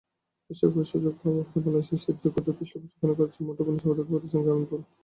বিশ্বকাপে 0.49 0.83
সুযোগ 0.91 1.13
পাওয়া 1.21 1.41
প্রথম 1.41 1.61
বাংলাদেশি 1.65 1.95
সিদ্দিকুরকে 2.05 2.51
পৃষ্ঠপোষণা 2.57 3.13
করছে 3.19 3.39
মুঠোফোন 3.45 3.75
সেবাদাতা 3.81 4.09
প্রতিষ্ঠান 4.11 4.41
গ্রামীণফোন। 4.45 4.81